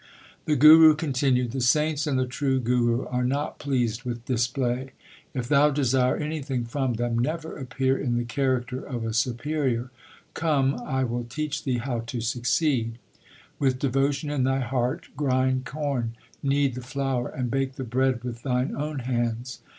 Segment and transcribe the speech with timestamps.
[0.45, 4.93] 1 The Guru continued: The saints and the true Guru are not pleased with display.
[5.35, 9.91] If thou desire anything from them, never appear in the character of a superior.
[10.33, 12.93] Come, I will teach thee how to suc ceed.
[13.59, 18.41] With devotion in thy heart grind corn, knead the flour, and bake the bread with
[18.41, 19.59] thine own hands.